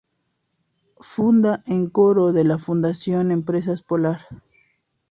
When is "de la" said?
2.33-2.57